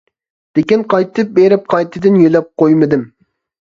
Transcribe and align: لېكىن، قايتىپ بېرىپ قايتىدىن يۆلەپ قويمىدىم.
لېكىن، 0.59 0.85
قايتىپ 0.93 1.31
بېرىپ 1.37 1.71
قايتىدىن 1.77 2.21
يۆلەپ 2.25 2.53
قويمىدىم. 2.65 3.11